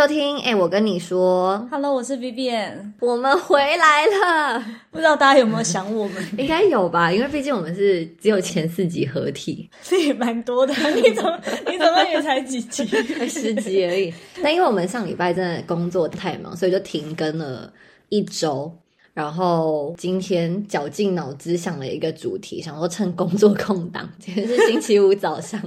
[0.00, 0.38] 收听。
[0.40, 6.26] 哎、我跟你说，Hello，我是 Vivian，我们回来了，不知道大家有没有想我们？
[6.40, 7.12] 应该有吧？
[7.12, 11.38] 因为毕竟我们是只有前四集合体，这 也蛮多的， 你怎么
[11.70, 12.82] 你怎么也才几集？
[13.28, 14.10] 十集而已。
[14.42, 17.70] 但因为我们上礼拜真的工作太忙，所以就停更了
[18.08, 18.74] 一周。
[19.12, 25.60] 然后今天绞尽脑汁想了一个主题，想说趁工作空档，今天是星期五早上，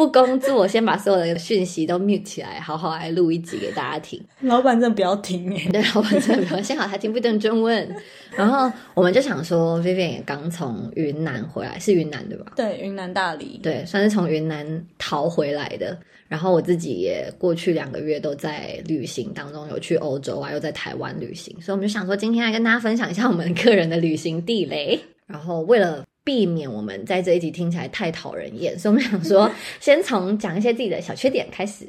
[0.00, 4.18] 不工作，先把所有的讯息都 mute 起来，好好来录一集给大家听。
[4.40, 7.94] 老板真的不要听哎，对，老板真的不要，幸好他听不懂中文。
[8.34, 12.52] 然后我们就想说，Vivian 也刚从云南回来，是云南对吧？
[12.56, 15.94] 对，云南大理，对，算是从云南逃回来的。
[16.28, 24.98] 然后我自己也过去两个月都在旅行当中，有去欧洲啊，又在台湾旅行，所以我们就想说，今天来跟大家分享一下我们个人的旅行地雷。
[25.26, 29.50] 然后为了避免我们在这一集听起来太讨人厌， 所以我们想说，
[29.80, 31.84] 先从讲一些自己的小缺点开始。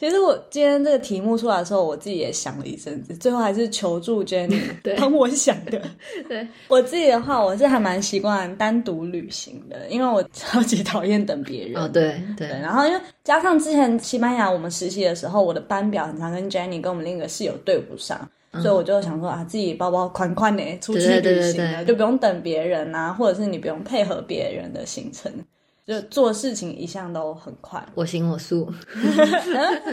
[0.00, 5.78] 其实我今天这个题目出来的时候，我自己也想了一阵子，最后还是求助 Jenny 对帮我想的。
[6.26, 11.76] 对，我自己的话，我是还蛮习惯单独旅行的，因为我超级讨厌等别人。
[11.82, 18.26] 哦，对对对，然后因为加上之前西班牙我们实习的时候，我的班表很常跟 Jenny 跟我们另一个室友对不上，
[18.60, 25.32] 所以我就想说啊，自己包包宽宽的出去旅行就不用等别人啊，或者是你不用配合别人的行程，
[25.86, 27.84] 就做事情一向都很快。
[27.94, 28.72] 我行我素。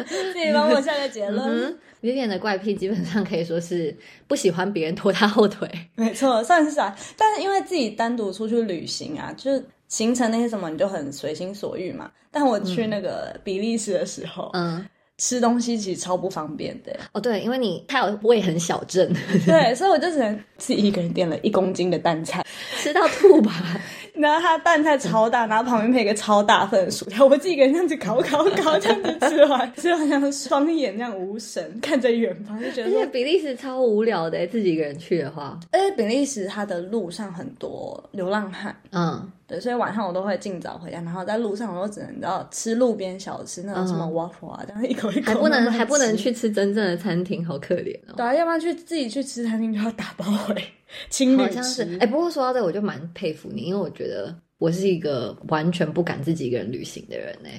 [0.08, 1.46] 自己帮我下个结论。
[1.48, 3.96] 嗯，Vivian 的怪癖基本上可以说是
[4.28, 5.70] 不喜欢别人拖他后腿。
[5.96, 6.96] 没错，算是啊。
[7.18, 12.10] 但是因为自己单独出去旅行啊，就是行程那些什么，你就很随心所欲嘛。
[12.32, 14.86] 但我去那个比利时的时候，嗯，
[15.22, 16.92] 吃东西其实超不方便的。
[17.12, 19.08] 哦对，因为你还有胃很小症，
[19.46, 22.44] 对， 所以我就只能自己一个人点了一公斤的蛋菜，
[22.82, 23.80] 吃到吐吧。
[24.22, 38.74] 然后它蛋菜超大，然后旁边配一个超大份的薯条，我自己一个人这样子烤烤烤，这样子吃完，吃完像双眼这样无神看着远方，就觉得而且，比利时超无聊的，自己一个人去的话，而且比利时它的路上很多流浪汉。
[38.92, 46.12] 嗯，对，所以晚上我都会尽早回家，然后在路上我都只能你知道吃路边小吃，那种什么 waffle 啊，这样一口一口还不能还不能。
[46.22, 48.14] 去吃真正的餐厅，好可怜哦。
[48.18, 50.54] 对啊，要不然去自己去吃餐厅就要打包回
[51.10, 57.50] 情侣好像是吃。，哎、不过说到这，我就蛮佩服你，因为我觉得我是一个完全不敢自己一个人旅行的人呢、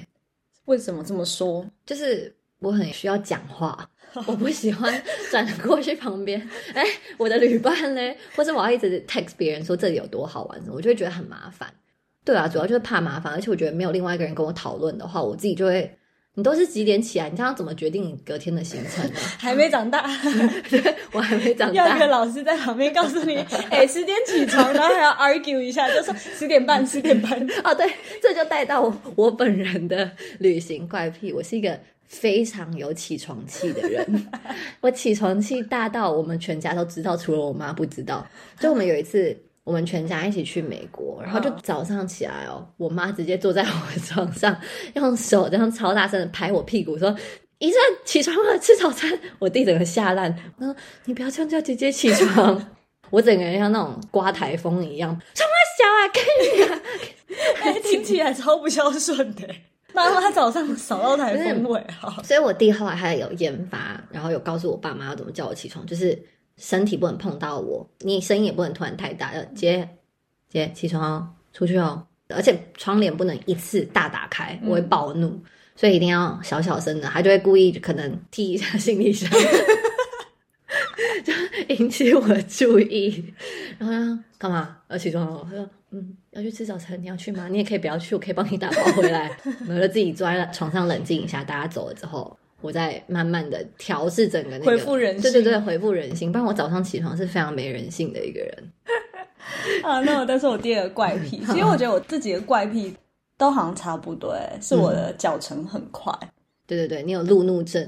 [0.65, 1.65] 为什么这么说？
[1.85, 3.89] 就是我很需要讲话，
[4.27, 6.39] 我不喜欢转过去旁边，
[6.73, 6.83] 哎、
[7.17, 11.73] 我的旅伴嘞，或者我要一直 text 别人说这里有多好玩，我就会觉得很麻烦。
[12.25, 15.93] 对啊，主要就是怕麻烦，而且我觉得没有另外一个人跟我讨论的话，我自己就会，
[16.35, 17.29] 你都是几点起来？
[17.29, 19.19] 你这样怎么决定你隔天的行程呢？
[19.37, 20.03] 还没长大，
[21.13, 23.35] 我还没长大要一个，老师在旁边告诉你，
[23.69, 27.31] 哎、十点起床，然后还要 argue 一下，就说十点半，十点半。
[27.63, 27.91] 哦，对，
[28.21, 31.79] 这就带到我我本人的旅行怪癖，我是一个。
[32.05, 34.27] 非常有起床气的人，
[34.81, 38.23] 我起床气大到我们全家都知道，除了我妈不知道。
[38.59, 44.55] 就我们有一次，我们全家一起去美国，然后就早上起来哦，我妈直接坐在我的床上，
[44.95, 47.15] 用手这样超大声的拍我屁股，说
[47.59, 50.75] ：“一阵起床了，吃早餐。”我弟整个吓烂，我说
[51.05, 52.71] ：“你不要这样叫姐姐起床。”
[53.09, 56.81] 我整个人像那种刮台风一样，冲啊小啊，跟你啊！
[57.63, 59.47] 哎、听起来超不孝顺的。
[59.93, 66.19] 妈妈早上扫到台风 尾哈，所以我弟后来还有研发，然后有告诉我爸妈要怎么叫我起床，就是
[66.57, 69.87] 身体不能碰到我，你声音也不能突然太大，要姐
[70.49, 75.41] 姐起床哦，出去哦，而且窗帘不能一次大打开，我会暴怒，
[75.75, 79.29] 所以一定要小小声的，他就会故意可能踢一下行李箱。
[81.23, 81.33] 就
[81.75, 83.33] 引起我的注意，
[83.77, 84.77] 然后他干嘛？
[84.89, 85.47] 要起床了？
[85.49, 87.47] 他说：“嗯，要去吃早餐，你要去吗？
[87.49, 89.31] 你也可以不要去，我可以帮你打包回来。”
[89.65, 96.31] 然后就自己坐在床上冷静一下，大家走了之后，我在慢慢的调试整个那个回复人性对对对，回复人性。
[96.31, 98.71] 不然我早上起床是非常没人性的一个人。
[99.83, 102.95] 啊，那我但是我第二个怪癖， 其实我觉得我自己的怪癖
[103.37, 106.11] 都好像差不多，哎，是我的脚程很快。
[106.65, 107.87] 对对对，你有路怒症。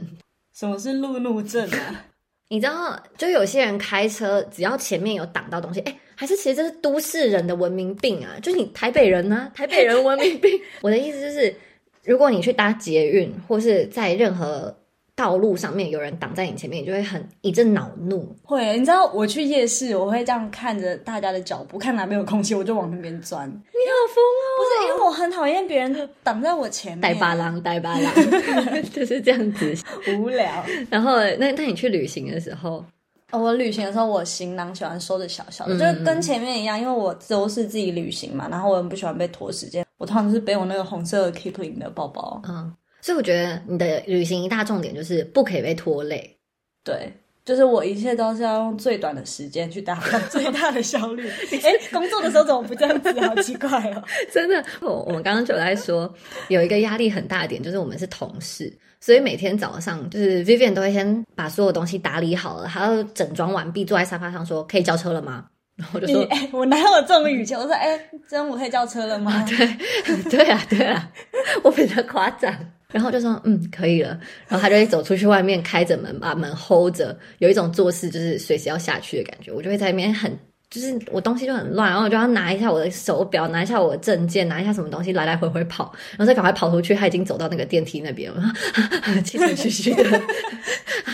[0.54, 2.06] 什么是路怒症啊？
[2.50, 10.60] 你知道，就有些人开车，只要前面有挡到东西，哎，还是其实这是都市人的文明病啊，就是你台北人呢、台北人文明病。
[10.82, 11.56] 我的意思就是，
[12.06, 14.76] 如果你去搭捷运，或是在任何
[15.16, 18.36] 道路上面有人挡在你前面，你就会很一阵恼怒。
[18.44, 23.48] 会，你知道我去夜市，我会这样看着大家的脚步，看哪边有空隙，我就往那边钻。
[23.50, 24.46] 你好疯哦！
[24.58, 28.14] 不是因为我很讨厌别人挡在我前面，呆巴郎，呆巴郎，
[28.92, 29.74] 就是这样子。
[30.18, 30.64] 无聊。
[30.90, 32.84] 然后，那那你去旅行的时候，
[33.32, 42.42] 哦我旅行的时候，我行囊喜欢收的小小的，嗯就是跟前面一样，因为我都是自己旅行嘛，然后我很不喜欢被拖时间，我通常是背我那个红色的 Kipling 的包包。
[42.48, 46.38] 嗯，所以我觉得你的旅行一大重点就是不可以被拖累。
[46.84, 47.12] 对，
[47.44, 51.30] 就是我一切都是要用最短的时间去达到最大的效率。
[51.64, 53.20] 哎，工作的时候怎么不这样子？
[53.22, 54.04] 好奇怪哦！
[54.32, 56.14] 真的，我我们刚刚就在说，
[56.50, 67.54] 有一个压力很大的点，就是我们是同事，所以每天早上就是 Vivian 都会先把所有东西打理好了，还要整装完毕，坐在沙发上说：“可以叫车了吗？”然后我就说：“哎，我哪有这种语气？
[67.54, 68.00] 我说：哎，
[68.30, 71.12] 中午可以叫车了吗？”对，对啊，对啊，
[71.64, 72.54] 我比较夸张。
[72.92, 74.10] 然后就说嗯可以了，
[74.48, 79.52] 然后他就会走出去外面，开着门把门 hold 着，有一种做事就是随时要下去的感觉。
[79.52, 80.32] 我就会在里面很，
[80.76, 86.94] 就是我东西就很乱，然后我就要拿一下我的手表，拿一下我的证件，拿一下什么东西，来来回回跑，然后再赶快跑出去。
[86.94, 88.44] 他已经走到那个电梯那边了，
[89.24, 90.04] 气喘吁吁的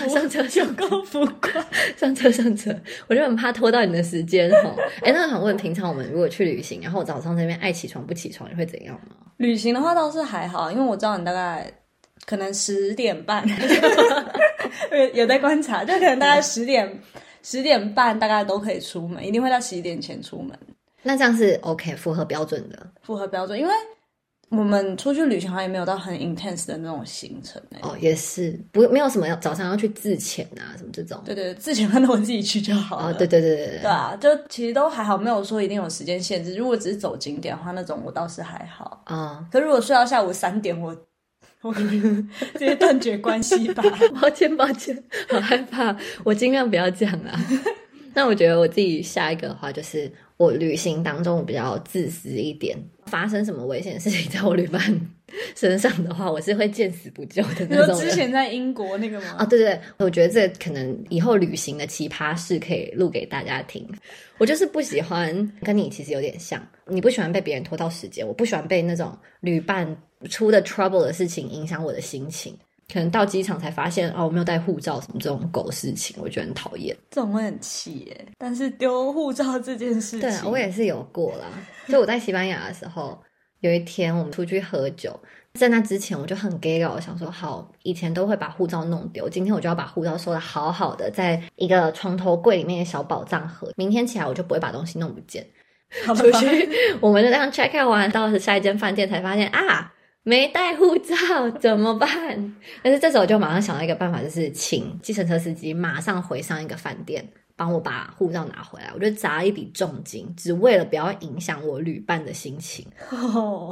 [0.10, 1.64] 上车，就够浮夸，
[1.96, 2.76] 上车上车，
[3.08, 4.76] 我就很怕拖到你的时间哈。
[5.04, 9.16] 哎，那想问，平常我们如果去旅行，然后我早上这边爱起床不起床，你会怎样吗？
[9.38, 11.72] 旅行的话倒是还好，因为我知道你大概
[12.26, 13.46] 可能十点半，
[14.92, 17.00] 有有在观察，就可能大概十点
[17.44, 20.58] 十点半大概都可以出门，一定会在十一点前出门。
[21.04, 23.74] 那这样是 OK，符合标准的，符合标准，因为。
[24.54, 31.22] 我们出去旅行好像也没有到很 intense 的那种行程哦，也是不没有什么要早上要去自潜啊什么这种。
[31.24, 33.14] 对对，自潜那我自己去就好了。
[33.14, 33.80] 对对对对对。
[33.80, 36.54] 对啊，就其实都还好，没有说一定有时间限制。
[36.58, 39.48] 如果只是走景点的话，那种我倒是还好啊。
[39.50, 40.94] 可如果睡到下午三点，我
[41.62, 42.26] 我直
[42.58, 43.84] 接断绝关系吧。
[44.20, 47.40] 抱 歉抱歉， 好害怕，我尽量不要讲啊。
[48.14, 50.12] 那我觉得我自己下一个的话，就是
[50.42, 54.82] 我旅行当中比较自私一点，发生什么危险的事情在我旅伴
[55.56, 57.96] 身上的话，我是会见死不救的那种。
[58.00, 59.36] 之前在英国那个吗？
[59.38, 63.88] 啊，对对，我觉得这可能以后旅行的奇葩事可以录给大家听。
[64.40, 69.96] 我就是不喜欢跟你其实有点像，你不喜欢被别人拖到时间，我不喜欢被那种旅伴
[70.28, 72.58] 出的 trouble 的事情影响我的心情。
[72.92, 76.96] 可能到机场才发现哦，我没有带护照，什么这种狗事情，我觉得很讨厌。
[77.10, 78.26] 这种会很气耶。
[78.38, 81.46] 但是丢护照这件事情，对啊我也是有过啦。
[81.88, 83.18] 就我在西班牙的时候，
[83.62, 85.18] 有一天我们出去喝酒，
[85.54, 95.46] 在那之前我就很 gay 了，我想说好，以前都会把护照弄丢，今天我就要把护照收的好好的，在一个床头柜里面的小宝藏盒，明天起来我就不会把东西弄不见。
[96.16, 99.94] 出去，我们就这样 check out 完，到了下一间饭店才发现啊。
[100.24, 102.56] 没带护照怎么办？
[102.84, 108.92] 但是这时候我就马上想到一个办法，就是请计程车司机马上回上一个饭店，帮我把护照拿回来。
[108.94, 112.86] 我就砸一笔重金，只为了不要影响我旅伴的心情。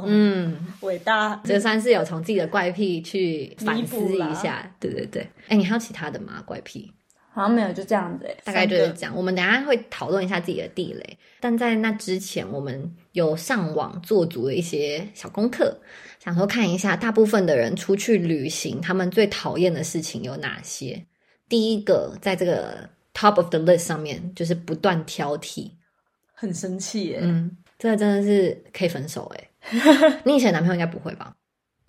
[0.06, 4.74] 嗯， 伟大，这算是有从自己的怪癖去反思一下。
[4.80, 6.42] 对对对，哎，你还有其他的吗？
[6.44, 6.92] 怪癖？
[7.40, 8.28] 好像没有，就这样子。
[8.44, 9.16] 大概就是这样。
[9.16, 15.76] 我们等下会讨论一下自己的地雷，但在那之前，我们有上网做足了一些小功课。
[16.22, 21.02] 想说看一下，大部分的人出去旅行，他们最讨厌的事情有哪些？
[21.48, 25.70] 第一个，在这个 top of the list 上面，就是不断挑剔，
[26.34, 27.20] 很生气耶。
[27.22, 30.20] 嗯，这个真的是可以分手哎。
[30.24, 31.34] 你以前男朋友应该不会吧？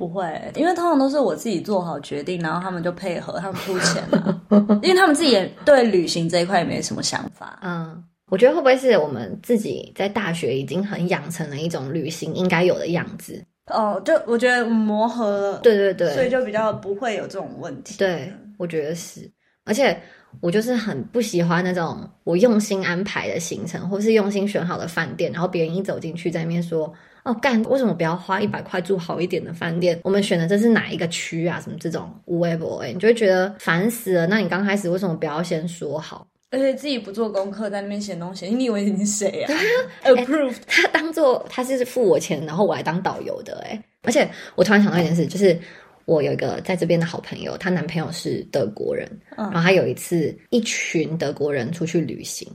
[0.02, 4.42] 不会，因为通常都是我自己做好决定，然后他们就配合，他们出钱了，
[4.82, 7.60] 因为他们自己也对旅行这一块也没什么想法。
[7.62, 13.46] 嗯，我觉得会不会是我们自己在大学已经很养成了一种旅行应该有的样子？
[13.68, 17.96] 哦，就我觉得磨合了，对对对，所以就比较不会有这种问题。
[18.00, 19.32] 对，我觉得是，
[19.66, 19.96] 而且
[20.40, 26.92] 我就是很不喜欢那种我用心安排的行程，或是用心选好的饭店，然后别人一走进去在那边说
[27.24, 30.00] ：“哦，干，为什么不要花一百块住好一点的饭店？
[30.04, 31.62] 我们选的这是哪一个区啊？
[31.64, 34.28] 什么这种无微不微，你就会觉得烦死了。
[34.28, 39.54] 那你刚开始为什么不要先说好？”而且自己不做功课，在那边写东西，你以为你是谁啊？
[40.04, 43.82] Approved，他当做他是付我钱，然后我来当导游的，哎。
[44.04, 45.58] 而且我突然想到一件事，就是
[46.06, 52.52] 我有一个在这边的好朋友，她男朋友是德国人，然后他有一次一群德国人出去旅行，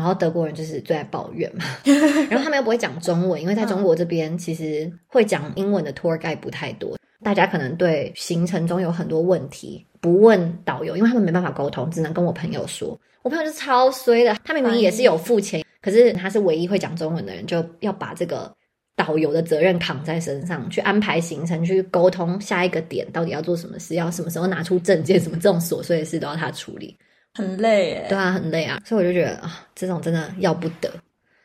[0.00, 1.62] 然后德国人就是最爱抱怨嘛，
[2.30, 12.98] 然后他们又不会讲中文，因为在中国这边其实会讲英文的 tour guide 不太多，大家可能对行程中有很多问题不问导游，因为他们没办法沟通，只能跟我朋友说。
[13.22, 18.50] 我朋友就超衰的，他明明也是有付钱，可是他是唯一会讲中文的人，就要把这个
[18.96, 26.96] 导游的责任扛在身上，去安排行程，去沟通下一个点到底要做什么事，要什么时候拿出证件，什么这种琐碎的事都要他处理，
[27.34, 28.06] 很累诶。
[28.08, 30.92] 对啊，很累啊，所以我就觉得啊，这种真的要不得。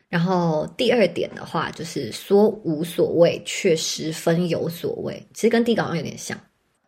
[0.08, 6.38] 然后第二点的话，就是说无所谓却十分有所谓，其实跟第一个好像有点像。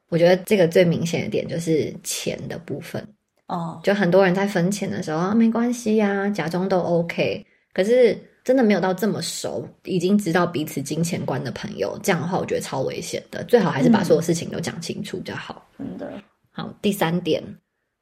[0.08, 3.06] 我觉得这个最明显的点就是钱的部分。
[3.48, 7.44] 哦，就很多人在分钱的时候啊，没关系呀，假装都 OK。
[7.74, 13.44] 可是真的没有到这么熟，已经知道彼此金钱观的朋友，这样的话我觉得超危险的。
[13.44, 15.66] 最好还是把所有事情都讲清楚就好。
[15.76, 16.10] 真的，
[16.50, 17.42] 好，第三点，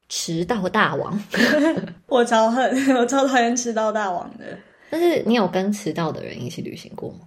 [0.09, 1.19] 迟到大王。
[2.07, 4.45] 我超恨，我超讨厌迟到大王的。
[4.89, 7.19] 但是你有跟迟到的人一起旅行过吗？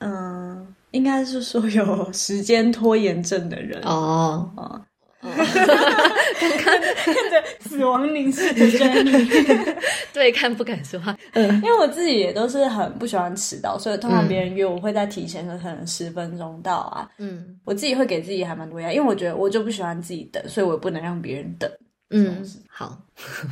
[0.00, 4.48] 嗯，应该是说有时间拖延症的人哦。
[4.56, 4.80] 哦，
[5.20, 9.74] 刚刚看着死亡凝视的 Jenny，
[10.14, 11.16] 对，看不敢说话。
[11.32, 17.08] 嗯，因为我自己也都是很不喜欢迟到，所以通常别人约我会在提前个可能十分钟到啊。
[17.18, 21.68] 嗯，我自己会给自己还蛮多压力，因为我觉得我就不喜欢自己等，所以我也不能让别人等。
[22.10, 23.00] 嗯，好，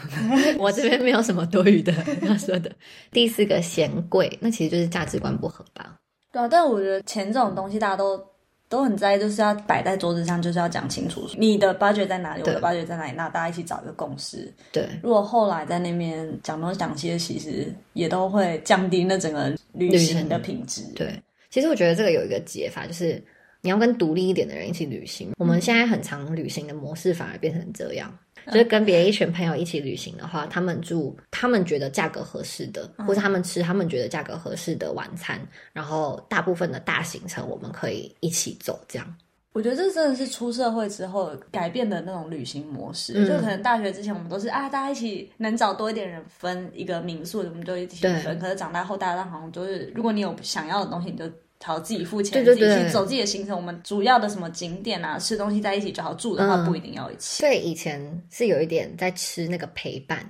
[0.59, 2.71] 我这边没有什么多余的要说的。
[3.11, 5.97] 第四个嫌贵，那其实就是价值观不合吧？
[6.33, 8.23] 对啊，但我觉得钱这种东西大家都。
[8.69, 14.53] 都很在意，就是要摆在桌子上，就是要讲清楚你的 budget 在哪里，我的 budget 在哪里，那大家一起找一个共识。
[14.73, 20.83] 对，如果后来在那边讲东讲西，其实也都会降低那整个旅行的品质。
[20.97, 21.17] 对，
[21.49, 23.23] 其实我觉得这个有一个解法，就是
[23.67, 25.33] 你要跟独立一点的人一起旅行。
[25.41, 28.17] 我们现在很常旅行的模式反而变成这样。
[28.47, 35.41] 就是跟别一群朋友一起旅行的话，他们住他们觉得价格合适的，或者他们吃他们觉得价格合适的晚餐，
[35.73, 38.79] 然后大部分的大行程我们可以一起走。
[38.87, 39.17] 这样，
[39.53, 43.15] 我觉得这真的是出社会之后改变的那种旅行模式。
[43.27, 48.39] 就可能大学之前我们都是啊，大家一起能找多一点人分一个民宿，我们就一起分。
[48.39, 51.29] 可是长大后，大家好像都是，如果你有想要的东西，你就。
[51.67, 53.57] 好，自己付钱，自己去走自己的行程。
[53.57, 56.15] 我们主要的什么景点啊，吃东西在一起就好。
[56.15, 57.43] 住的话不一定要一起。
[57.43, 60.25] 对，以前是有一点在吃那个陪伴，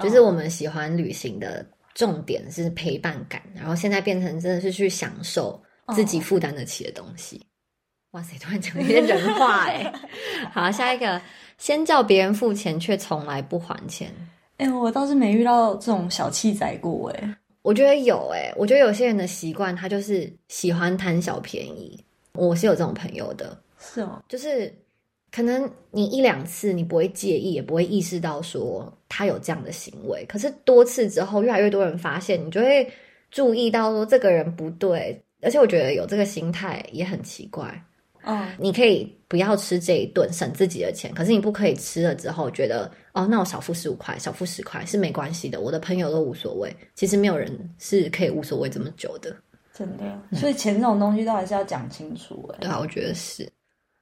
[0.00, 3.42] 就是我们喜欢旅行的重点是陪伴感。
[3.52, 5.60] 然后现在变成真的是去享受
[5.92, 7.44] 自己负担得起的东西。
[8.12, 9.92] 哇塞，突然讲一些人话哎。
[10.54, 11.20] 好，下一个，
[11.58, 14.08] 先叫别人付钱却从来不还钱。
[14.58, 17.36] 哎，我倒是没遇到这种小气仔过哎。
[17.66, 21.98] 我觉得有诶，我觉得有些人的习惯，他就是喜欢贪小便宜。
[22.32, 24.72] 我是有这种朋友的，是哦，就是
[25.32, 30.24] 可能你一两次你不会介意，也不会意识到说他有这样的行为。
[30.28, 32.88] 可是多次之后，越来越多人发现，你就会
[33.32, 35.20] 注意到说这个人不对。
[35.42, 37.84] 而且我觉得有这个心态也很奇怪。
[38.26, 41.14] 嗯，你可以不要吃这一顿，省自己的钱。
[41.14, 45.60] 可是你不可以吃了之后觉得，哦，那我少付十五块，少付十块是没关系的。
[45.60, 46.76] 我的朋友都无所谓。
[46.96, 49.34] 其实没有人是可以无所谓这么久的，
[49.72, 50.04] 真的。
[50.32, 52.50] 所以钱这种东西都还是要讲清楚。
[52.54, 53.48] 哎，对啊，我觉得是。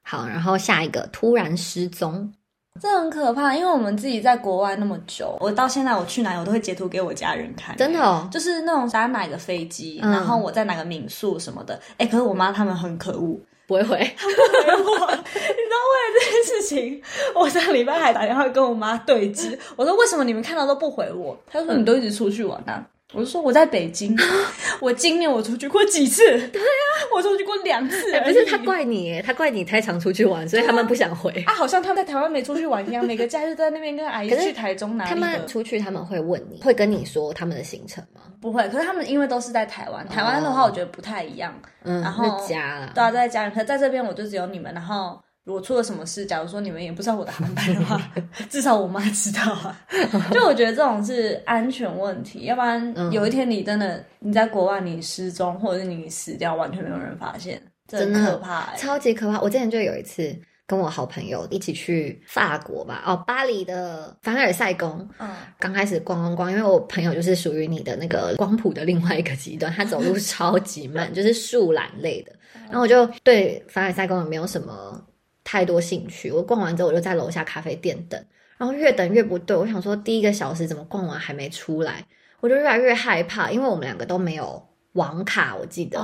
[0.02, 2.32] 好，然后下一个突然失踪，
[2.80, 3.54] 这很可怕。
[3.54, 7.76] 因为我们自己在国外那么久，我到现在我去哪我都会截图给我家人看。
[7.76, 11.80] 真的哦，就是那种搭哪个飞机，然后我在哪个民宿什么的。
[11.98, 13.38] 哎，可是我妈他们很可恶。
[13.66, 15.10] 不会回，他不回我。
[15.10, 17.02] 你知道，为了这件事情，
[17.34, 19.58] 我上礼拜还打电话跟我妈对峙。
[19.76, 24.16] 我说：“为什么你们看到都不回我？”他说：“你都一直出去玩啊。”我就说我在北京，
[24.80, 26.24] 我今年我出去过几次？
[26.48, 28.18] 对啊，我出去过两次。
[28.20, 31.30] 不是他怪你，他怪你太常出去玩，所以他们不想回。
[31.46, 35.10] 啊，好像他们在台湾没出去玩一样，每个假日都在那边跟阿姨去台中哪里。
[35.10, 38.22] 他们出去他们会问你会跟你说他们的行程吗？
[38.40, 41.54] 不会，可是他们因为都是在台湾，台湾的话我觉得不太一样。
[41.84, 45.20] 嗯，然后家了，对啊，在家人，可在这边我就只有你们，然后。
[45.44, 48.00] 如果出了什么事，假如说你们也不知道我的航班的话，
[48.48, 49.78] 至少我妈知道啊。
[50.32, 59.38] 就我觉得这种是安全问题，要不然有一天你真的你在国外你失踪，或者是你死掉，完全没有人发现，真的可怕，超级可怕。
[59.40, 60.34] 我之前就有一次
[60.66, 65.06] 跟我好朋友一起去法国吧，哦，巴黎的凡尔赛宫。
[65.18, 72.32] 嗯，刚开始逛逛逛，因为我朋友就是属于你的那个光谱的另外一个极端，他走路 超级慢，就是树懒类的。
[72.68, 75.04] 然后我就对凡尔赛宫也没有什么。
[75.44, 78.20] 太多兴趣，我逛完之后我就在楼下咖啡店等，
[78.56, 82.04] 然后越等越不对，我想说第一个小时怎么逛完还没出来，
[82.40, 84.60] 我就越来越害怕，因为我们两个都没有
[84.94, 86.00] 网卡，我记得，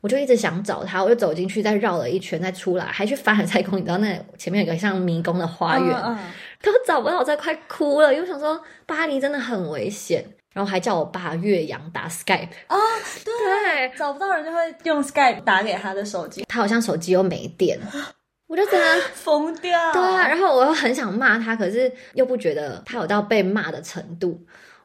[0.00, 5.96] 我就一直想找他，我就走进去，再绕了一圈再出来，还去凡尔赛宫，你知道那前面有个像迷宫的花园，
[6.62, 12.76] 都找不到，我在快哭了，因为想说巴黎真的很危险，然后还叫我爸岳阳打 Skype 啊，
[13.24, 17.78] 对，找不到人就会用 Skype 打给他的手机，他好像手机又没电。
[18.46, 24.38] 我就真的 疯掉，对啊，然后我又很想骂他，可是又不觉得他有到被骂的程度，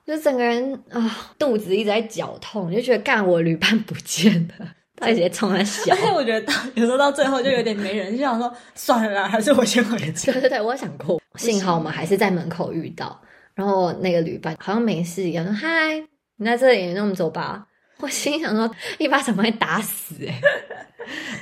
[0.06, 5.94] 我就整个人啊肚子一直在绞痛，就觉得干我旅伴不见了， 他直接冲他笑。
[5.94, 10.32] 而且我觉得到有时候到最后就有点没人，就想说算了，还是我先回去。
[10.32, 13.22] 对对对，我想过，幸好我们还是在门口遇到，
[13.54, 16.02] 然后那个旅伴好像没事一样说嗨，
[16.38, 17.66] 你在这里，那我们走吧。
[18.00, 20.42] 我心想说一巴掌把你打死哎，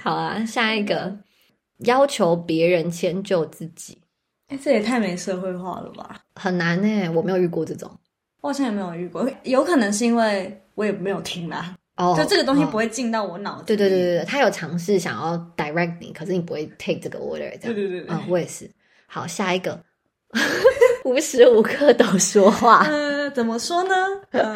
[0.02, 1.16] 好啊，下一个。
[1.80, 3.98] 要求别人迁就自己，
[4.48, 6.20] 哎，这也太没社会化了吧！
[6.36, 7.90] 很难呢，我没有遇过这种。
[8.42, 13.66] 我好像也没有遇过，有可能是因为我也没有听啦，哦，就这个东西哦不会进到我脑子。
[13.66, 17.74] 对对对对对，他有尝试想要 direct 你，可是你不会 take 这个 order 这样。
[17.74, 18.70] 对对对对嗯，我也是。
[19.08, 19.80] 好，下一个，
[21.04, 22.86] 无时无刻都说话。
[22.86, 23.96] 呃，怎么说呢？
[24.32, 24.56] 呃，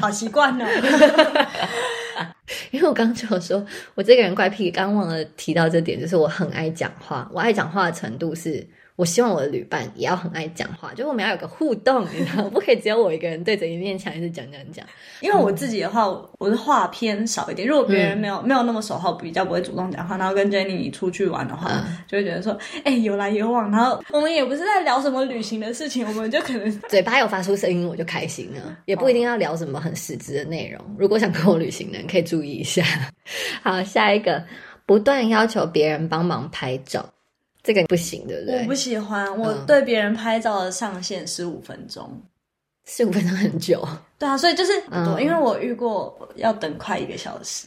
[0.00, 0.64] 好习惯哦。
[2.70, 7.28] 因为我刚刚就有说，我这个人怪癖，刚忘了提到这点，就是我很爱讲话。
[7.32, 8.66] 我爱讲话的程度是，
[9.00, 14.84] 我希望我的旅伴也要很爱讲话，就我们要有个互动， 你知道，不可以只有我一个人对着一面墙一直讲讲讲。
[15.20, 16.06] 因为我自己的话，
[16.38, 17.66] 我的话偏少一点。
[17.66, 20.18] 如果别人没有、没有那么熟后，比较不会主动讲话。
[20.18, 22.54] 然后跟 Jenny 出去玩的话，嗯就会觉得说，
[22.84, 23.70] 哎、有来有往。
[23.70, 30.84] 然后我们也不是在聊什么旅行的事情，我们就可能 嘴巴有发出声音，我就开心了，也不一定要聊什么很实质的内容。
[30.98, 32.84] 如果想跟我旅行的人，可以注意一下。
[33.64, 34.44] 好，下一个，
[34.84, 37.08] 不断要求别人帮忙拍照，
[37.62, 38.74] 这个不行，对不对我不？
[38.74, 39.38] 喜欢。
[39.38, 42.20] 我嗯对别人拍照的上限十五分钟。
[42.86, 43.86] 十五分钟很久，
[44.18, 44.72] 对啊，所以就是
[45.20, 47.66] 因为我遇过要等快一个小时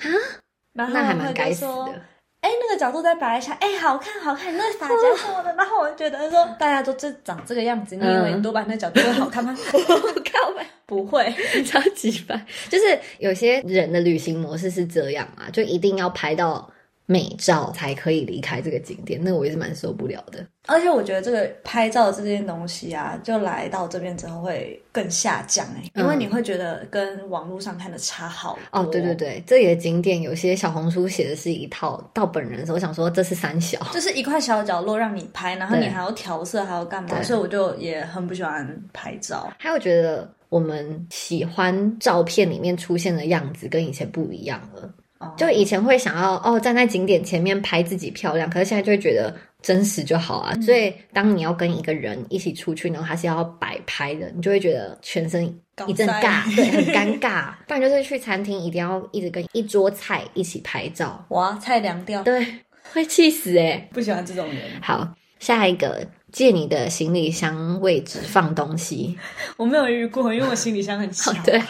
[0.74, 1.94] 然后那还蛮该死说的。
[2.42, 9.56] 哎，那个角度再摆一下，哎，好看好看，那发夹什么的， 然后我就觉得说，大家都这长这个样子，你以为你多摆那角度会好看吗？
[9.64, 10.66] 靠呗。
[10.86, 11.34] 不会，
[11.66, 16.70] 超级烦，就是有些人的旅行模式是这样啊，就一定要拍到
[17.06, 20.46] 美照才可以离开这个景点，那我也是蛮受不了的。
[20.68, 28.80] 而且我觉得这个拍照这件东西啊，就来到这边之后会更下降哎、因为嗯你会觉得跟网络上看的差好多。
[28.80, 39.52] 哦，对对，对，这里的景点有些小红书写的是一套，到本人的时候我想说这是三小， 就是一块小角落让你拍，然后你还要调色，还要干嘛，所以我就也很不喜欢拍照。
[39.60, 44.90] 还有觉得我们喜欢照片里面出现的样子跟以前不一样了。
[45.24, 50.54] 哦就以前会想要哦站在景点前面拍自己漂亮，可是现在就会觉得真实就好啊。
[50.62, 55.46] 所以当你要跟一个人一起出去，然后他是要摆拍的，你就会觉得全身
[55.88, 57.54] 一阵尬，对，很尴尬。
[57.68, 62.46] 不然就是去餐厅一定要一直跟一桌菜一起拍照，哇，菜凉掉，对，
[62.94, 64.58] 会气死哎、不喜欢这种人。
[64.82, 69.18] 好，下一个借你的行李箱位置放东西。
[69.58, 71.34] 我没有遇过，因为我行李箱很小。
[71.44, 71.62] 对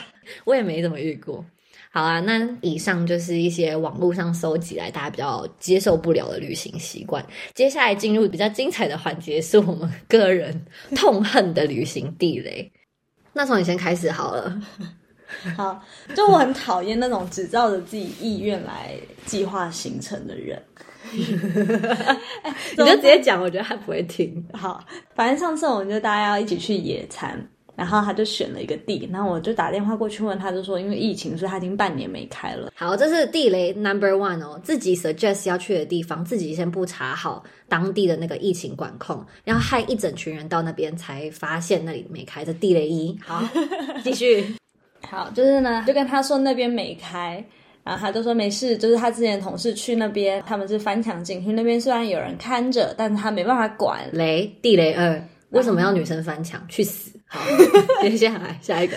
[0.46, 1.44] 我也没怎么遇过。
[1.94, 7.24] 好啊，那以上就是一些网络上搜集来大家比较接受不了的旅行习惯。
[7.54, 12.72] 接下来进入比较精彩的环节，是我们个人痛恨的旅行地雷。
[13.34, 14.60] 那从你先开始好了。
[15.56, 15.80] 好，
[16.16, 20.60] 就我很讨厌那种只照着自己意愿来计划行程的人。
[21.14, 24.44] 你就直接讲，我觉得他不会听。
[24.54, 24.84] 好，
[25.16, 32.72] 反正上次我们就大家要一起去野餐，然后他就选了一个地，然后我就打电话过去问他，就说因为疫情，所以他已经半年没开了。
[32.76, 43.18] 好，这是地雷 number one 哦，自己 suggest 要去的地方，自己先不查好当地的那个疫情管控，然后害一整群人到那边才发现那里没开，这地雷一。
[43.24, 43.44] 好，
[44.04, 44.46] 继续。
[45.10, 47.44] 好，就是呢，就跟他说那边没开。
[47.84, 54.10] 然后他就说没事，就是他之前同事去那边，他们是翻墙进去，那边虽然有人看着，但是他没办法管。
[54.14, 56.66] 雷地雷二，为什么要女生翻墙？
[56.70, 57.12] 去死！
[57.34, 57.42] 好，
[58.04, 58.96] 接下来下一个。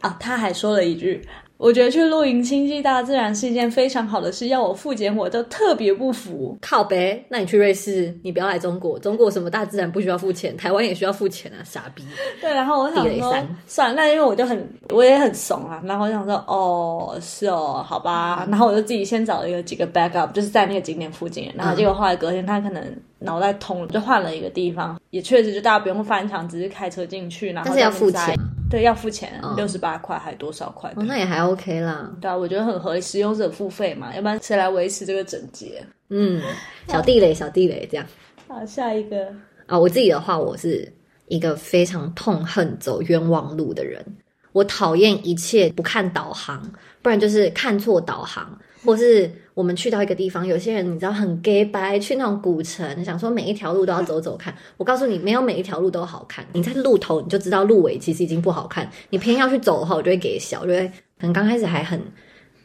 [0.00, 6.58] 啊，他还说了一句：“我觉得去露营亲近大自然是一件非常好的事，要我付钱我都特别不服。
[6.60, 8.98] 靠北，那你去瑞士，你不要来中国。
[8.98, 12.04] 中国什么大自然不需要付钱，台湾也需要付钱啊，傻逼！”
[12.38, 13.34] 对，然后我想说
[13.66, 22.84] 算了，那因为我就很，我也很怂啊，然后我想说，哦，是哦，好吧，然后我就自己先找了一个几个 backup，就是在那个景点附近，然后结果后来隔天他可能
[23.20, 28.38] 脑袋通了，就换了一个地方，也确实就大家不用翻墙，只是开车进去，然后但是要付钱，
[28.70, 30.90] 对，要付钱嗯，六十八块还多少块？
[30.96, 32.10] 哦，那也还 OK 啦。
[32.20, 35.82] 对啊，我觉得很合理，使用者付费嘛，要不然谁来维持这个整洁？
[36.10, 36.42] 嗯，
[36.88, 38.06] 小地雷，小地雷这样。
[38.46, 39.28] 好，下一个，
[39.66, 40.92] 啊，我自己的话，我是
[41.28, 44.04] 一个非常痛恨走冤枉路的人。
[44.52, 46.62] 我讨厌一切不看导航，
[47.02, 54.54] 不然就是看错导航，或是我们去到一个地方，有些人你知道很 gay 白，去那种古城，想说每一条路都要走走看。
[54.76, 56.44] 我告诉你，没有每一条路都好看。
[56.52, 60.86] 你在路头你就知道路尾其实已经不好看，你偏要去走的话，我就会给小，我就会
[61.18, 62.00] 可能刚开始还很。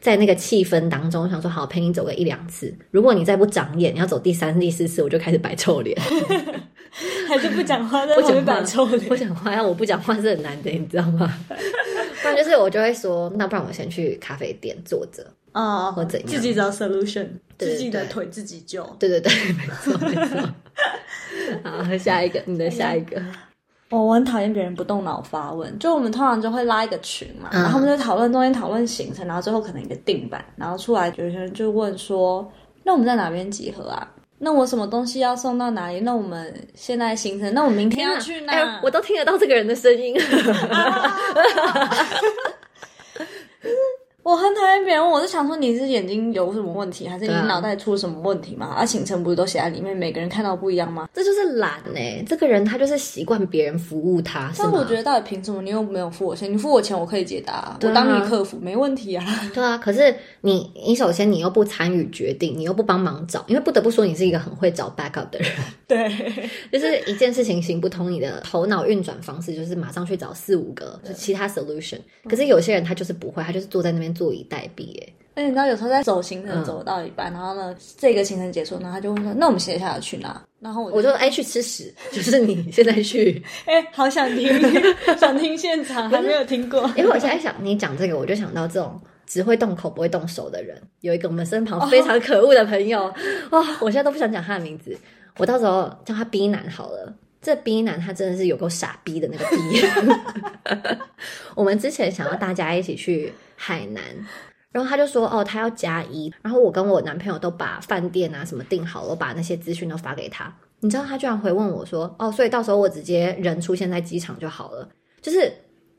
[0.00, 2.74] 在那个气氛当中，想说好陪你走个一两次。
[2.90, 5.94] 如果你再不长眼，你要走第三、第四次，我就开始摆臭脸。
[7.28, 9.14] 还是不讲话，在不旁边讲话摆臭脸不。
[9.14, 11.30] 讲话，要我不讲话是很难的，你知道吗？
[12.22, 15.22] 不然就是我就会说，那不然我先去咖啡店坐着。
[15.52, 17.26] 啊，或怎样自己找 solution，
[17.58, 18.84] 对自己的腿自己救。
[18.98, 20.48] 对对对， 没错没错。
[21.64, 23.20] 好，下一个，你的下一个。
[23.90, 32.48] 我，我很讨厌别人不动脑发问，就我们通常就会拉一个群嘛，嗯然后我们就讨论中间讨论行程，然后最后可能一个定版，然后出来有些人就问说，
[32.84, 34.08] 那我们在哪边集合啊？
[34.38, 36.00] 那我什么东西要送到哪里？
[36.00, 38.52] 那我们现在行程，那我明天要去哪？
[38.54, 40.14] 哎，我都听得到这个人的声音。
[44.30, 48.66] 我很讨厌别人问我，是想说你是眼睛有什么问题，还是你脑袋出了什么问题吗？
[48.66, 51.08] 啊，行程不是都写在里面，每个人看到不一样吗？
[51.12, 54.52] 这就是懒哎，这个人他就是习惯别人服务他。
[54.56, 55.60] 但我觉得到底凭什么？
[55.62, 59.50] 你又没有付我钱，你付我钱我可以解答，我当你客服没问题啊。
[59.52, 65.50] 对啊，可是你你首先你又不参与决定，你又不帮忙找，因为不得不说你是一个很会找 backup 的人。
[65.88, 66.08] 对，
[66.70, 71.98] 就是一件事情行不通，你的头脑运转方式就是马上去找四五个就其他 solution。
[72.28, 74.94] 可是有些人他就是不会，他就是坐在那边坐以待毙。
[75.34, 83.42] 哎，你知道有时候在走行程走到一半，然后呢，这个行程结束然后，他就问说：“那我们接下来去哪？”然后我就哎去吃屎， 就是你现在去。
[83.64, 84.46] 哎，好想听，
[85.18, 86.82] 想听现场，还没有听过。
[86.96, 93.04] 因为我现在想你讲这个，我就想到这种只会动口不会动手的人，有一个我们身旁非常可恶的朋友
[93.50, 93.78] 啊！
[93.80, 94.94] 我现在都不想讲他的名字，
[95.38, 97.14] 我到时候叫他 B 男好了。
[97.40, 100.76] 这 B 男他真的是有够傻逼的那个 B。
[101.54, 104.02] 我们之前想要大家一起去海南。
[104.72, 110.50] 然后他就说：“哦，他要加一。”然后我跟我男朋友都把饭店啊什么订好了，我把那些资讯都发给他。
[110.78, 114.88] 你知道他居然回问我说：“哦，所以到时候我直接人出现在机场就好了。”
[115.20, 115.52] 就是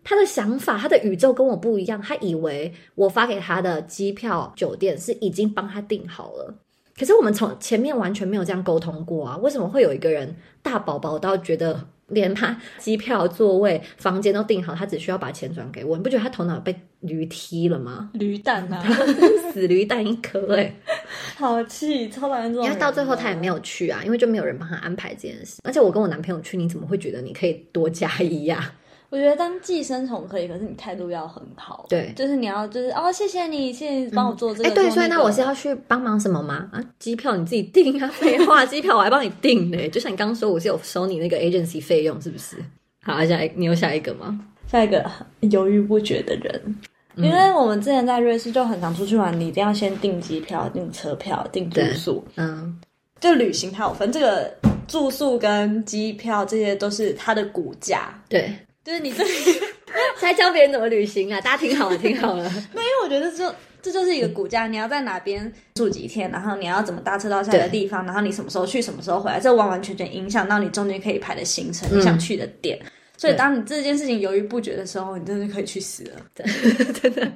[0.03, 2.01] 他的想法，他的宇宙跟我不一样。
[2.01, 6.55] 他以为我发给他的机票、酒店是已经帮他订好了。
[6.97, 9.37] 可是我们从前面完全没有这样沟通过啊！
[9.37, 11.87] 为什么会有一个人大宝宝到觉得？
[12.11, 15.97] 连他机票、座位、房间都订好，他只需要把钱转给我。
[15.97, 18.09] 你不觉得他头脑被驴踢了吗？
[18.13, 18.83] 驴蛋啊，
[19.51, 20.73] 死驴蛋一颗哎！
[21.37, 22.63] 好气，超讨厌这种。
[22.65, 25.57] 因为到最后他也没有去啊，因为就没有人帮他安排这件事。
[25.63, 28.73] 而且我跟我男朋友去，你怎么会觉得你可以多加一呀？
[29.11, 31.85] 我觉得当寄生虫可以，可是你态度要很好。
[31.89, 34.69] 对，就是你要就是哦，谢谢你，谢谢你帮我做这个。
[34.69, 36.69] 哎，对，所以那我是要去帮忙什么吗？
[36.71, 39.89] 啊，机票你自己订啊，废话， 机票我还帮你订呢。
[39.89, 42.55] 就像你刚刚说，我是有收你那个 agency 费用，是不是？
[43.03, 44.39] 好，下一，你有下一个吗？
[44.65, 45.05] 下一个
[45.41, 46.75] 犹豫不决的人，
[47.17, 52.23] 因为我们之前在瑞士就很常出去玩，你一定要先订机票、订车票、订住宿。
[52.37, 52.79] 嗯，
[53.19, 54.49] 就旅行它有分，这个
[54.87, 58.17] 住宿跟机票这些都是它的骨架。
[58.29, 58.49] 对。
[58.83, 59.29] 就是你这里
[60.19, 61.39] 在教别人怎么旅行啊？
[61.39, 62.43] 大家听好了，听好了。
[62.73, 72.79] 那因为我觉得这这就是一个骨架，你要在哪边住几天，然后你要怎么搭车到下一个地方，然后你什么时候去，什么时候回来，这完完全全影响到你中间可以排的行程，你想去的点。
[73.21, 77.31] 所以，当你这件事情犹豫不决的时候，你真的可以去死了， 真的，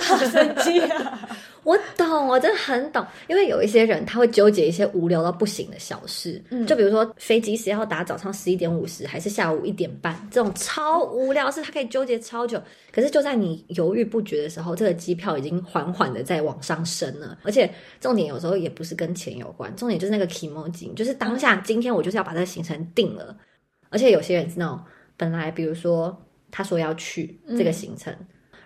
[0.00, 1.28] 好生气啊！
[1.62, 12.60] 我懂，我真的很懂，因为有一些人他会纠结一些无聊到不行的小事，嗯，就比如说飞机是要打早上十一点五十还是下午一点半，这种超无聊事，他可以纠结超久。
[12.90, 23.36] 可是就在你犹豫不决的时候，这个机票已经缓缓的在往上升了，而且重点有时候也不是跟钱有关，重点就是那个 emoji，就是当下今天我就是要把这个行程定了，
[23.90, 24.76] 而且有些人是那种。
[25.16, 26.16] 本来比如说
[26.50, 28.14] 他说要去这个行程，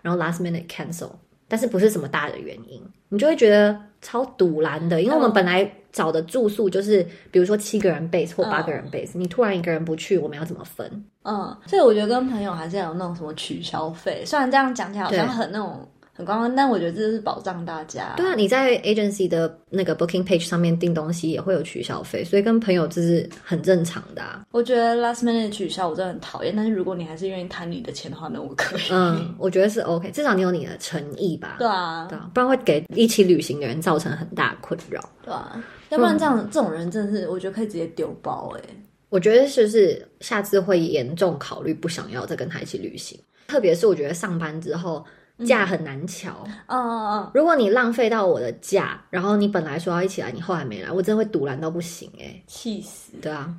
[0.02, 1.10] 然后 last minute cancel，
[1.46, 5.02] 但是不是什么大的原因，你就会觉得超堵拦的。
[5.02, 11.04] 因为我们本来找的住宿就是比如说七个人 base 或八个人 base，你突然一个人不去，我们要怎么分？
[11.24, 15.88] 嗯，所以我觉得跟朋友还是要有那种什么取消费，虽然这样讲起来好像很那种。
[16.18, 18.14] 很刚刚，但我觉得这是保障大家。
[18.16, 24.22] 对啊，你在 agency 的那个 booking page 上面订东西也会有取消费，所以跟朋友这是很正常的。
[24.22, 28.80] 啊我觉得 last minute 取消我真的很讨厌，但是如果你还是愿意摊你的钱的话，那我可以。
[28.90, 31.54] 嗯，我觉得是 OK，至少你有你的诚意吧。
[31.60, 35.00] 对啊，对啊，不然会给一起旅行的人造成很大困扰。
[35.22, 38.62] 对啊，要不然这样这种人真的是，我觉得可以直接丢包哎。
[39.08, 45.04] 我觉得是不是下次会严重考虑不想要再跟他一起旅行，特别是我觉得上班之后。
[45.46, 47.30] 假很难瞧，嗯嗯嗯。
[47.34, 53.12] 如果你浪费到我的假，然后你本来说要一起来，你后来没来，我真的会堵拦到不行哎，气死！
[53.22, 53.54] 对啊，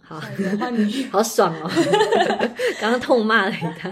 [0.00, 0.20] 好，
[1.10, 1.70] 好 爽哦，
[2.80, 3.90] 刚刚痛骂了一他。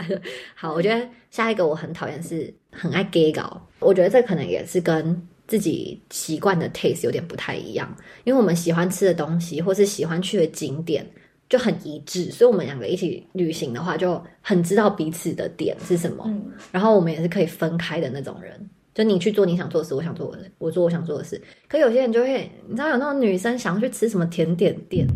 [0.55, 7.93] 好，我觉得下一个我很讨厌是很爱 gay 搞，我觉得这可能也是跟自己习惯的 taste 有点不太一样，
[8.25, 11.05] 因为我们喜欢吃的东西或是喜欢去的景点。
[11.53, 16.25] 就很一致，所以我们两个一起旅行的话，就很知道彼此的点是什么。
[16.27, 18.59] 嗯，然后我们也是可以分开的那种人。
[18.95, 21.39] 就你去做你想做的事，我想做我的，我做我想做的事。
[21.69, 25.07] 可有些人就会，你知道有那种女生想要去吃什么甜点店，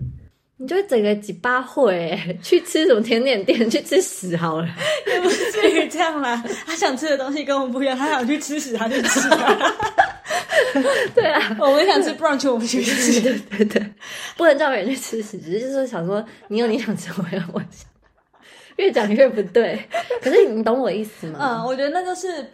[0.58, 4.68] 你就整个几巴会 去吃什么甜点店，去吃屎好了，
[5.06, 6.42] 也不至于这样啦。
[6.64, 9.20] 他想吃的东西跟我们不一样，他想去吃屎，他就吃。
[11.14, 13.20] 对啊，我们想吃 brunch，我们去吃。
[13.20, 13.86] 对对对，
[14.36, 17.86] 不能叫别人去吃屎，只是就是想说，你有你想吃，我有我想。
[18.76, 19.82] 越讲越不对，
[20.20, 21.38] 可是你懂我意思吗？
[21.40, 22.44] 嗯，我觉得那就是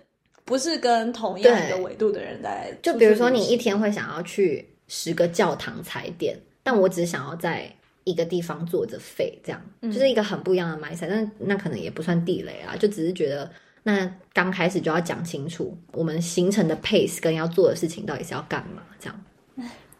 [0.44, 2.72] 不是跟同样一个维度的人在。
[2.80, 7.68] 就比如说，你一天会想要去十个教堂踩点，但我只想要在
[8.04, 11.08] 一个地方坐着废，这样、就是一个很不一样的 mindset。
[11.08, 13.50] 但那可能也不算地雷啊，就只是觉得
[13.82, 19.24] 那刚开始就要讲清楚我们行程的 pace 跟要做的事情到底是要干嘛，这样。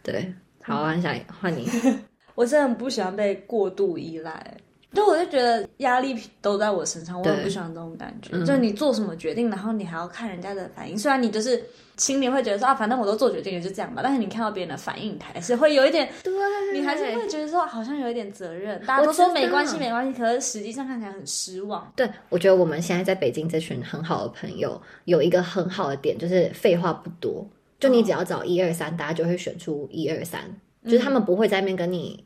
[0.02, 1.68] 对，好，换下一换你。
[2.34, 4.56] 我真的很不喜欢被过度依赖，
[4.94, 8.30] 就我就觉得压力都在我身上，我很不喜欢这种感觉。
[8.32, 10.98] 嗯就是你做什么决定，然后你还要看人家的反应。
[10.98, 11.62] 虽然你就是
[12.02, 14.00] 心里会觉得说啊，反正我都做决定了，就这样吧。
[14.02, 16.32] 但是你看到别人的反应，还是会有一点，对，
[16.74, 18.80] 你还是会觉得说好像有一点责任。
[18.84, 21.92] 大家都说没关系，没关系，可是实际上看起来很失望。
[21.94, 27.46] 对，我觉得我们现在在北京这群很好的朋友，有一个很好的点，就是废话不多。
[27.78, 30.40] 就你只要找一二三，大家就会选出一二三，
[30.84, 32.24] 就是他们不会在那边跟你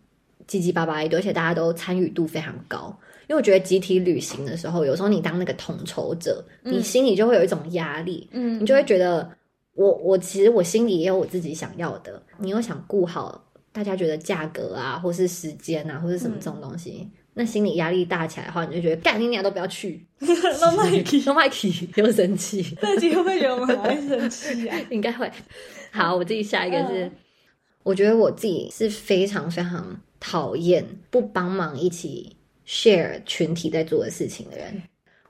[0.48, 2.96] 叽叽巴巴一堆，而且大家都参与度非常高。
[3.28, 9.28] 因为我觉得集体旅行的时候，有时候你当那个统筹者，你心里就会有一种压力，嗯你就会觉得
[9.76, 21.56] 我我其实我心里也有我自己想要的，你又想顾好大家觉得价格啊，或是时间啊，或是什么这种东西，那心理压力大起来的话，你就觉得干你俩都不要去， 那麦克都麦克
[21.96, 24.76] 又生气， 这集会不会觉得我们很爱生气啊？
[24.90, 25.30] 应该会。
[25.92, 27.12] 好，我自己下一个是，嗯
[27.82, 32.36] 我觉得我自己是非常非常讨厌不帮忙一起
[32.66, 34.82] share 群体在做的事情的人。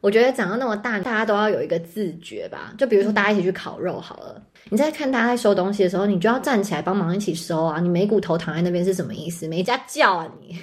[0.06, 2.72] 我觉得长到那么大，大家都要有一个自觉吧。
[2.78, 4.40] 就比如说，大家一起去烤肉好了，
[4.70, 7.80] 你在看大家在收东西的时候，你就要站起来帮忙一起收啊！
[7.80, 9.48] 你没骨头躺在那边是什么意思？
[9.48, 10.56] 没家教啊你！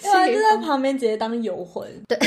[0.00, 2.18] 对啊，就在旁边直接当游魂， 对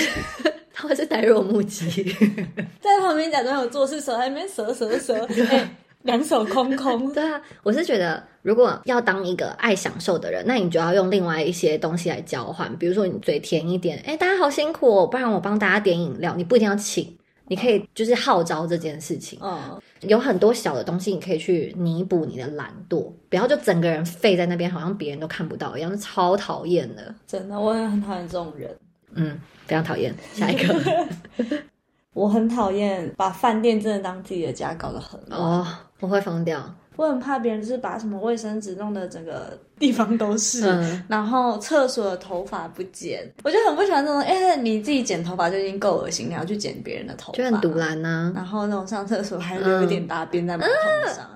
[0.72, 2.04] 他会是呆若木鸡。
[2.80, 7.12] 在旁边假装有做事，手在那边折折折，哎，两手空空。
[7.14, 12.74] 对啊，我是觉得，如果要当一个爱享受的人，那你就要用另外一些东西来交换。
[12.78, 19.40] 比如说，你嘴甜一点，哎，大家好辛苦哦，不然我帮大家点饮料，你不一定要请，你可以就是号召这件事情。
[19.42, 27.14] 嗯，有很多小的东西，你可以去弥补你的懒惰，不要就整个人废在那边，好像别人都看不到一样，超讨厌的。
[27.26, 28.70] 真的，我也很讨厌这种人。
[29.16, 30.14] 嗯，非常讨厌。
[30.34, 31.08] 下一个
[32.14, 35.42] 我很讨厌把饭店真的当自己的家搞得很乱。
[35.42, 35.68] 哦，
[36.00, 36.74] 我会疯掉。
[36.96, 44.22] 我很怕别人就是把什么卫生纸弄得整个地方都是，嗯然后厕所的头发不剪，我就很不喜欢这种。
[44.22, 50.74] 哎、你自己剪头发就已经够恶心，你要去剪别人的头发，就很毒辣呐、然后那种上厕所还留一点大便在马桶
[51.16, 51.28] 上，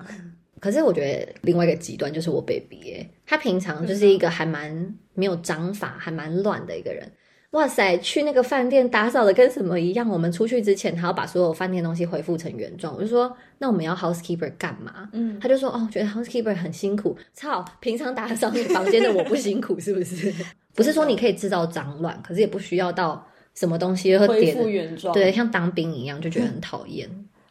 [0.60, 7.10] 可是我觉得另外一个极端就是我 baby，耶他平常就是一个还蛮没有章法、还蛮乱的一个人。
[7.52, 10.06] 哇塞，去那个饭店打扫的跟什么一样？
[10.08, 12.94] 我们出去之前还要把所有饭店东西恢复成原状。
[12.94, 15.08] 我就说，那我们要 housekeeper 干嘛？
[15.14, 17.16] 嗯，他就说，哦，觉得 housekeeper 很辛苦。
[17.32, 20.32] 操，平常打扫你房间的我不辛苦 是不是？
[20.74, 27.08] 不是说你可以制造脏乱，可是也不需要到什么东西会恢点复原状，对，，像当兵一样，就觉得很讨厌。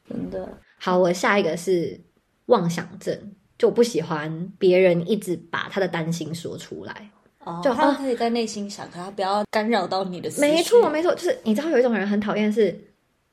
[0.08, 2.00] 真的，好，我下一个是
[2.46, 3.20] 妄想症，
[3.58, 7.10] 就我不喜欢别人一直把他的担心说出来。
[7.48, 10.42] 哦，就他可以在内心想，可他不要干扰到你的思。
[10.42, 12.78] 没错，没错，就是你知道有一种人很讨厌是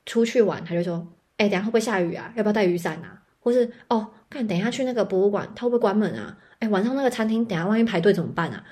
[0.05, 2.31] 出去玩，他就说：“哎、等下会不会下雨啊？
[2.37, 6.37] 要不要带雨伞啊？”或是“哦，看等一下去那个博物馆，他会不会关门啊？
[6.59, 8.63] 哎、晚上那个餐厅等下万一排队怎么办啊？”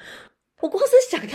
[0.64, 1.34] 我光是想到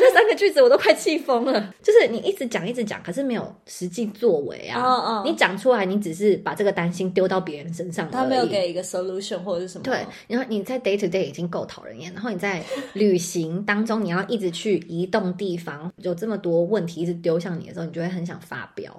[0.00, 1.72] 这三个句子，我都快气疯了。
[1.80, 5.22] 就是你一直讲一直讲，可是没有实际作为啊。
[5.24, 8.10] 你讲出来，你只是把这个担心丢到别人身上。
[8.10, 12.60] 他没有给一个 solution 或者是什么，对，然后你在 day to day 已经够讨人厌，然后你在
[12.94, 18.92] 旅行当中，你要一直去移动地方，有这么多问题一直丢向你的时候，你就会很想发飙。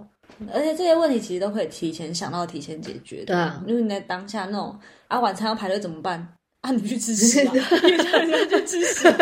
[0.54, 3.26] 而且这些问题其实都可以提前想到、提前解决的。
[3.26, 4.74] 对啊如果你在当下那种
[5.10, 6.26] 啊，晚餐要排队怎么办？
[6.65, 7.54] 啊，你去吃屎啊！
[7.54, 9.04] 你叫人家去吃屎。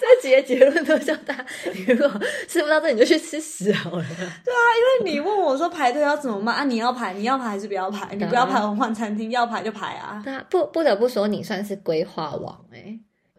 [0.00, 4.04] 这几个结论都叫他，你如果吃不到这，你就去吃屎好了。
[4.44, 4.66] 对啊，
[5.00, 6.64] 因为你问我说排队要怎么办啊？
[6.64, 8.08] 你要排，你要排还是不要排？
[8.16, 10.20] 你不要排，我换餐厅；要排就排啊。
[10.24, 12.98] 对啊，不不得不说，你算是规划王哎、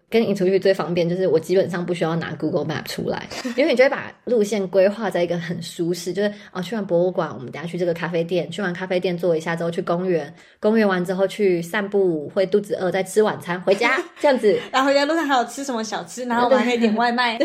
[0.10, 17.38] 跟你出去最方便就是我基本上不需要拿 Google Map 出来，因为你就会把路线规划在一个很舒适，就是哦去完博物馆，我们等下去这个咖啡店，去完咖啡店坐一下之后去公园，公园完之后去散步，会肚子饿再吃晚餐回家，这样子 然后回家路上还有吃什么小吃，然后我们还可以点外卖。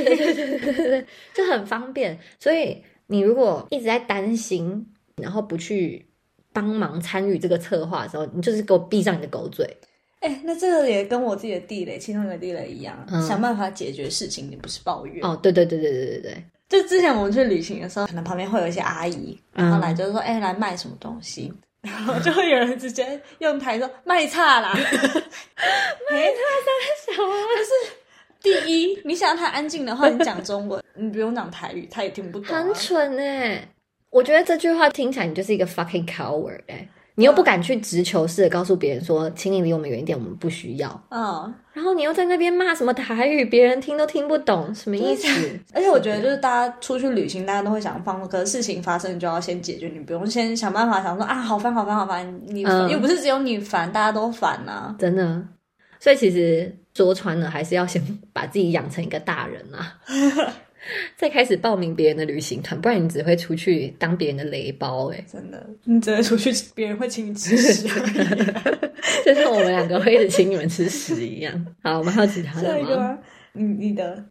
[1.35, 2.18] 就很方便。
[2.38, 4.87] 所以你如果一直在担心，
[5.20, 6.07] 然后不去
[6.53, 9.68] 帮忙参与这个策划的时候，你就是给我闭上你的狗嘴。
[10.25, 13.23] 哎、那这个也跟我自己的地雷，其中一个地雷一样，嗯。
[13.29, 15.23] 想办法解决事情，你不是抱怨。
[15.23, 26.71] 哦，对对对对对对对，就之前我们去旅行的时候，可能旁边会有一些阿姨，嗯然后来就是说，哎、来卖什么东西，然后就会有人直接用台说卖差啦， 卖差三
[27.05, 27.37] 小啊。
[27.59, 32.63] 就是第一，你想要他安静的话，你讲中文，你不用讲台语，他也听不懂、啊。
[32.63, 33.69] 很蠢哎、
[34.11, 41.05] 我觉得这句话听起来你就是一个 fucking coward 哎、你又不敢去直球式的告诉别人说，请你离我们远一点，我们不需要。
[41.11, 45.29] 嗯，然后你又在那边骂什么台语，别人听都听不懂，什么意思？
[45.72, 55.42] 而且我觉得就是大家出去旅行，大家都会想放松，可是事情发生就要先解决，你不用先想办法想说啊，好烦好烦好烦，你、嗯又不是只有你烦，大家都烦呐、真的。
[56.00, 59.94] 所以其实说穿了，还是要先把自己养成一个大人啊，
[61.16, 65.25] 再开始报名别人的旅行团，不然你只会出去当别人的雷包、欸。
[65.31, 67.88] 真的，你只能出去，别人会请你吃屎。
[69.25, 71.66] 就像我们两个会一直请你们吃屎一样。
[71.83, 73.18] 好，我们还有其他的吗？
[73.53, 74.25] 你你的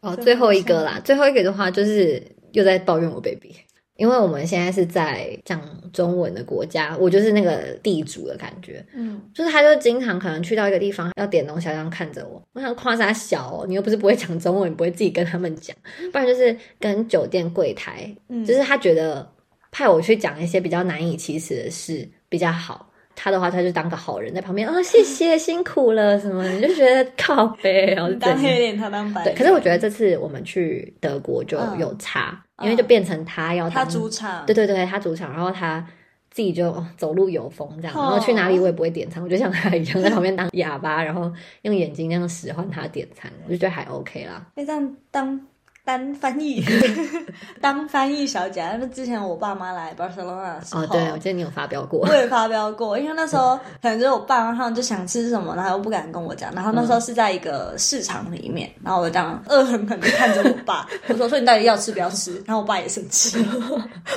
[0.00, 3.54] 哦，最后一个啦，最后一个的话就是又在抱怨我 baby，
[3.96, 5.60] 因为我们现在是在讲
[5.92, 15.76] 中文的国家，我就是那个地主的感觉，嗯，就是他就经常可能去到一个地方要点东西，他这样看着我，我想夸他小哦，你又不是不会讲中文，你不会自己跟他们讲，
[16.12, 19.28] 不然就是跟酒店柜台，嗯就是他觉得
[19.70, 22.90] 派我去讲一些比较难以启齿的事比较好。
[23.16, 35.84] 他的话，他就当个好人在旁边啊、谢 谢辛苦了什么，你就觉得靠背，然后你当黑脸，他当白对，可是我觉得这次我们去德国就嗯有差，嗯因为就变成他要他当主场，对对对，他主场，然后他
[36.30, 44.44] 自己就、哦走路有风这样，哦然后去哪里我也不会点餐，我就像他一样在旁边当哑巴，然后用眼睛那样使唤他点餐，我就觉得还 OK 啦。
[44.54, 45.40] 那这样当
[45.84, 46.64] 当翻译，
[47.60, 48.64] 当翻译小姐。
[48.80, 63.44] 那之前我爸妈来 Barcelona 的时候，哦，对，我记得你有发表过我，也发飙过，因为那时候可能就是我爸妈他们就想吃什么，然后又不敢跟我讲，然后那时候是在一个市场里面，然后我就这样恶狠狠的看着我爸， 我说说你到底要吃不要吃，然后我爸也生气，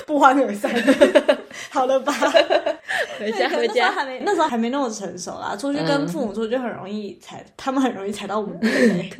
[0.07, 0.71] 不欢而散。
[1.69, 2.13] 好了吧，
[3.19, 9.11] 回家回家，还没那时候还没那么成熟啦，出去跟父母出去很容易踩，他们很容易踩到我们的 雷。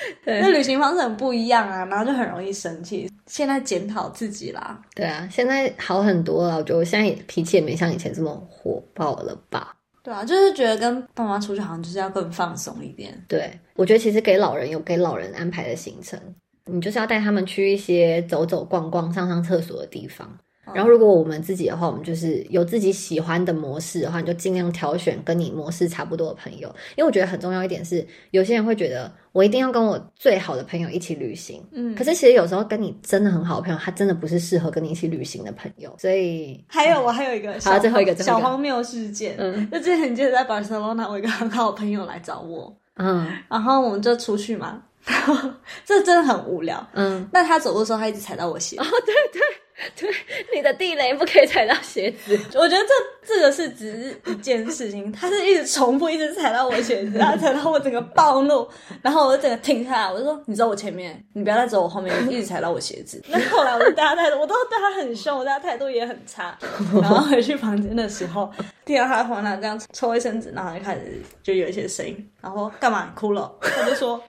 [0.24, 3.10] 对那旅行方式很不一样啊，然后就很容易生气。
[3.26, 9.76] 现在检讨自己啦，对啊，现在好很多了，我觉得我现在脾气也没像以前这么火爆了吧。
[10.02, 13.22] 对啊，就是觉得跟爸妈出去好像就是要更放松一点。
[13.28, 16.18] 对，我觉得其实给老人有给老人安排的行程，
[16.64, 20.38] 你就是要带他们去一些走走逛逛、上上厕所的地方。
[20.74, 26.68] 然后，如果我们自己的话，我们就是有自己喜欢的模式的话，你就尽量挑选跟你模式差不多的朋友。
[26.96, 31.94] 因为我觉得很重要一点是，有些人会觉得我一定要跟我最好的朋友一起旅行，嗯。
[31.94, 35.94] 可是其实有时候跟你真的很好的朋友，他真的不是适合跟你一起旅行的朋友。
[35.98, 39.70] 所以，还有我还有一个小好最后一个小荒谬事件，嗯。
[39.70, 43.30] 就之前你记得在 Barcelona，我一个很好的朋友来找我，嗯。
[43.48, 45.50] 然后我们就出去嘛，然 后
[45.84, 46.86] 这真的很无聊。
[46.92, 49.40] 嗯，那他走路的时候，他一直踩到我鞋，哦，对对，
[50.54, 52.38] 你的地雷不可以踩到鞋子。
[52.58, 58.66] 我觉得这这个是只是一件事情，他是一直重复，一直踩到我鞋子，然后踩到我整个暴怒，
[59.02, 66.56] 然后我就整个停下来，我就说：“你走我前面，你不要再走我后面，一直踩到我鞋子。”那后来我就对他态度，我都对他很凶，我对他态度也很差。
[67.00, 68.50] 然后回去房间的时候，
[68.84, 73.50] 听到他房那这样抽卫生纸，然后就开始就有一些声音，然后干嘛你哭了？
[73.60, 74.22] 他就说。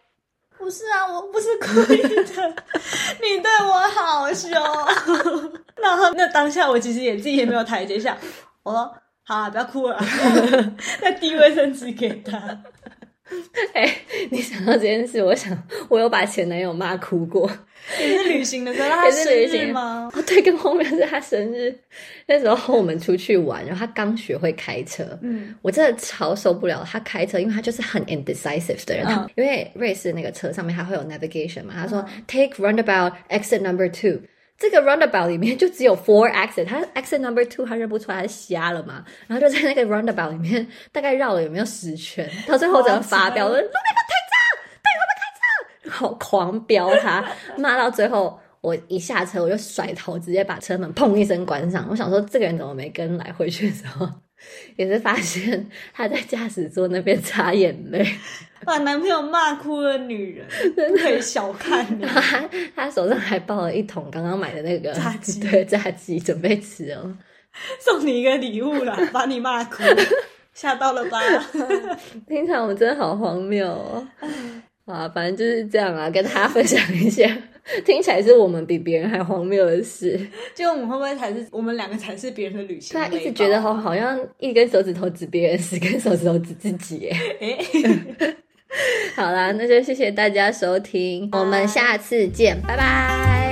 [0.62, 2.56] 不是啊，我不是故意的，
[3.20, 4.52] 你对我好凶。
[5.82, 8.16] 然后那当下我其实也自己也没有台阶下，
[8.64, 9.98] 我说好啊，不要哭了，
[11.02, 12.38] 那递卫生纸给他。
[13.74, 13.96] 哎、
[14.30, 15.58] 你想到这件事，我想
[15.90, 17.50] 我有把前男友骂哭过。
[18.00, 20.12] 也是旅行的时候，他 也是生日旅行吗？
[20.14, 21.74] 哦，对，跟后面是他生日，
[22.28, 29.06] 那时候我们出去玩，然后他刚学会开车，嗯，我真的超受不了他开车，因为他就是很 indecisive 的人。
[29.08, 34.20] 嗯因为瑞士那个车上面它会有 navigation 嘛，他说、take roundabout exit number two。
[34.62, 39.04] 这个 roundabout 里面就只有 four exit，他 exit number two 他认不出来，他是瞎了嘛？
[39.28, 44.34] 然后就在那个 roundabout 里面大概绕了有没有十圈，到最后整个发飙了，哇路边不开车，
[44.84, 47.26] 对，我们开车，然后狂飙他，
[47.58, 48.40] 骂到最后。
[48.62, 51.88] 我一下车我就甩头，直接把车门砰一声关上。
[51.90, 53.34] 我想说这个人怎么没跟来？
[53.34, 54.08] 回去的时候
[54.76, 58.06] 也是发现他在驾驶座那边擦眼泪，
[58.66, 62.06] 把男朋友骂哭的女人，不可以小看你。
[62.06, 67.18] 他他手上还抱了一桶刚刚买的那个炸鸡对炸鸡准备吃哦。
[67.80, 69.84] 送你一个礼物啦，把你骂哭，
[70.54, 71.20] 吓到了吧？
[72.28, 74.08] 平常我们真的好荒谬哦。
[74.86, 77.30] 啊，反正就是这样啊，跟大家分享一下，
[77.86, 80.20] 听起来是我们比别人还荒谬的事。
[80.54, 87.16] 结果我们会不会才是我们两个才是别人的旅行对啊，一直觉得好好像一根手指头指别人，十根手指头指自己耶。
[87.40, 87.58] 哎。
[89.16, 93.51] 好啦，那就谢谢大家收听，我们下次见，拜拜。